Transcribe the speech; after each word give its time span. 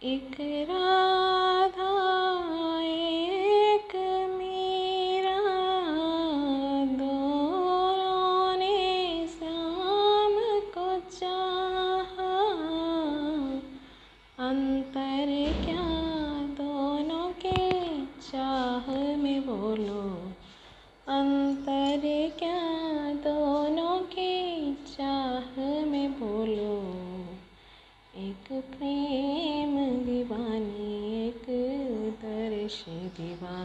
Y 0.00 0.20
que 0.30 0.62
era... 0.62 1.27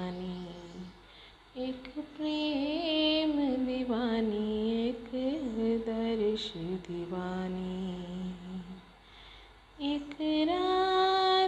दीवानी। 0.03 1.63
एक 1.63 1.84
प्रेम 1.99 3.31
दीवानी 3.66 4.71
एक 4.89 5.09
दर्श 5.85 6.53
दीवानी। 6.57 8.03
एक 9.95 10.17
राम 10.49 11.42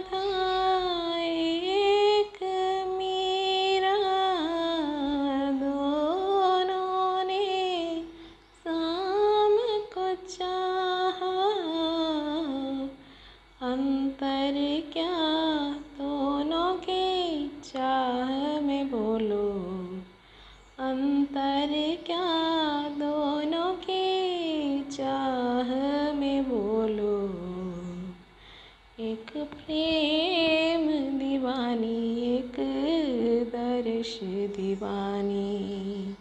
दीवानी 34.56 36.16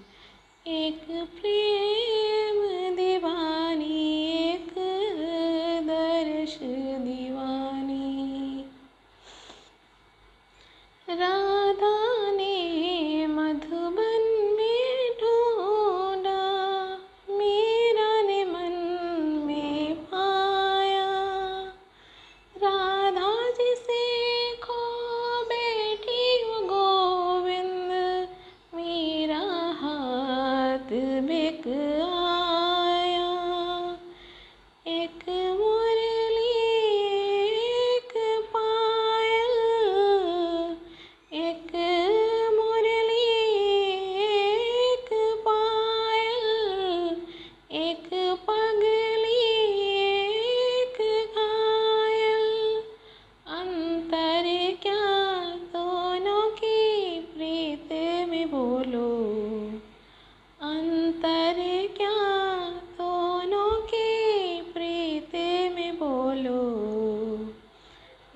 एक 0.67 1.03
प्रेम 1.35 2.57
दीवानी 2.95 3.99
एक 4.43 4.73
दर्श 5.87 6.57
दीवानी। 7.03 8.65
राम 11.09 11.54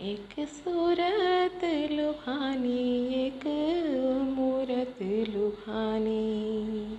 एक 0.10 0.48
सूरत 0.48 1.92
लुभानी, 1.92 3.14
एक 3.14 3.48
मूरत 4.38 4.96
लुभानी। 5.30 6.98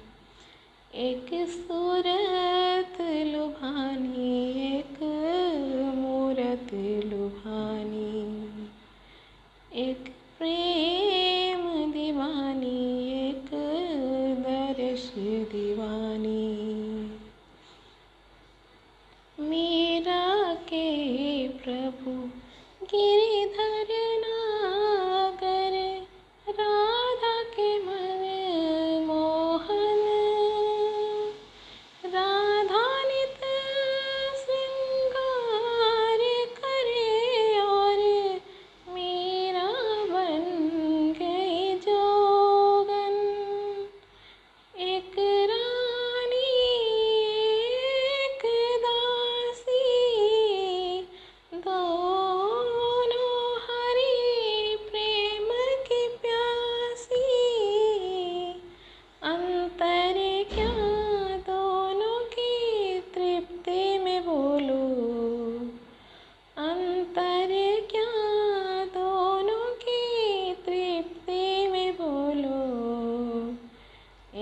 एक 0.94 1.48
सूरत 1.48 3.00
लुभानी, 3.00 4.50
एक 4.76 5.02
मूरत 5.96 6.74
लुभानी। 7.06 8.46
एक 9.74 10.04
प्रेम 10.38 11.92
दीवानी, 11.92 13.12
एक 13.28 13.50
दर्श 14.38 15.12
दीवानी। 15.52 16.69
Kitty. 23.00 23.29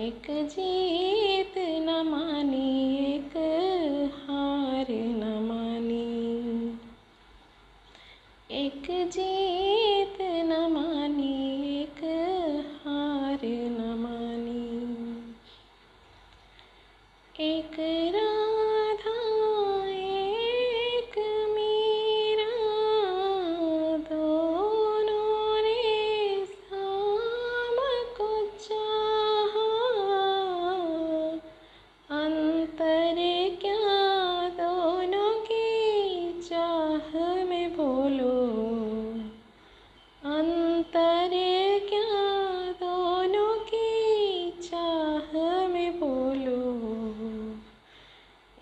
एक 0.08 0.26
जी 0.50 0.77
पर 32.68 33.14
क्या 33.60 33.88
दोनों 34.48 35.40
की 35.40 35.68
चाह 36.42 37.34
में 37.44 37.76
बोलो? 37.76 38.42
अंतर 40.36 41.30
क्या 41.88 42.30
दोनों 42.72 43.56
की 43.60 44.50
चाह 44.50 45.66
में 45.68 46.00
बोलो? 46.00 46.78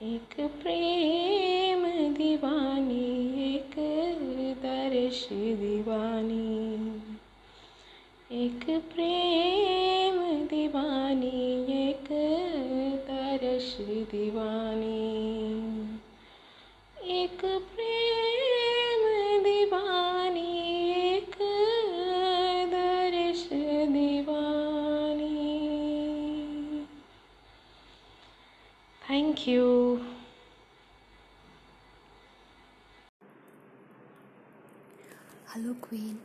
एक 0.02 0.36
प्रेम 0.40 2.14
दीवानी, 2.14 3.44
एक 3.54 3.74
दर्श 4.62 5.28
दीवानी। 5.32 6.56
एक 8.32 8.64
प्रेम 8.64 10.46
दीवानी 10.46 11.75
श्री 13.66 14.02
दीवानी 14.04 14.96
एक 17.14 17.40
प्रेम 17.70 19.02
दीवानी, 19.44 20.52
एक 21.04 21.34
दर्श 22.72 23.42
दीवानी। 23.92 25.40
थैंक 29.02 29.48
यू 29.48 29.66
हेलो 35.54 35.74
क्वीन 35.88 36.18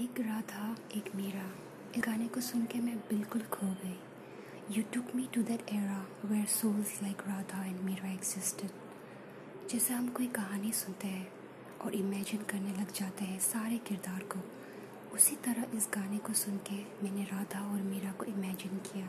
एक 0.00 0.20
राधा, 0.20 0.74
एक 0.96 1.14
मीरा। 1.16 1.48
इस 1.96 2.02
गाने 2.06 2.28
को 2.28 2.40
सुन 2.40 2.64
के 2.64 2.80
मैं 2.80 2.98
बिल्कुल 2.98 3.42
खो 3.52 3.66
गई। 3.84 3.96
You 4.70 4.82
took 4.82 5.04
me 5.14 5.28
to 5.34 5.42
that 5.42 5.62
era 5.72 6.06
where 6.24 6.46
souls 6.46 7.02
like 7.02 7.16
Radha 7.28 7.64
and 7.64 7.80
Meera 7.80 8.12
existed 8.12 8.70
जैसे 9.70 9.94
हम 9.94 10.08
कोई 10.08 10.26
कहानी 10.26 10.72
सुनते 10.72 11.08
हैं 11.08 11.32
और 11.80 11.94
इमेजिन 11.94 12.42
करने 12.42 12.70
लग 12.70 12.92
जाते 12.92 13.24
हैं 13.24 13.38
सारे 13.38 13.78
किरदार 13.78 14.20
को, 14.20 14.38
उसी 15.14 15.36
तरह 15.36 15.76
इस 15.76 15.88
गाने 15.94 16.18
को 16.18 16.32
सुन 16.32 16.56
के 16.56 16.74
मैंने 16.74 17.24
राधा 17.24 17.60
और 17.60 17.82
मीरा 17.82 18.12
को 18.12 18.24
इमेजिन 18.24 18.78
किया। 18.78 19.06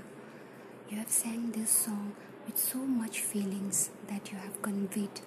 You 0.91 0.97
have 0.97 1.05
sang 1.05 1.53
this 1.53 1.69
song 1.69 2.07
with 2.45 2.57
so 2.57 2.79
much 2.79 3.19
feelings 3.19 3.87
that 3.89 4.33
you 4.33 4.39
have 4.39 4.61
conveyed 4.65 5.19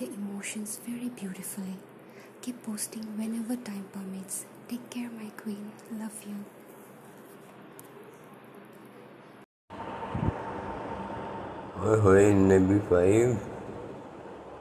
the 0.00 0.02
emotions 0.02 0.80
very 0.88 1.08
beautifully 1.08 1.76
keep 2.44 2.62
posting 2.66 3.04
whenever 3.34 3.56
time 3.56 3.82
permits 3.82 4.46
take 4.70 4.88
care 4.88 5.10
my 5.10 5.30
queen 5.42 5.72
love 5.92 6.30
you 6.30 6.63
होए 11.84 12.32
नबी 12.32 12.78
फाइव 12.78 13.34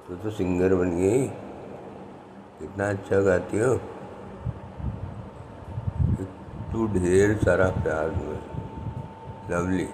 तो 0.07 0.15
तो 0.15 0.31
सिंगर 0.31 0.75
बन 0.75 0.89
गई। 0.97 1.27
कितना 2.59 2.89
अच्छा 2.89 3.19
गाती 3.21 3.59
हो। 3.59 3.75
तू 6.73 6.87
ढेर 6.87 7.37
सारा 7.37 7.69
प्यार 7.83 8.09
लवली 9.51 9.87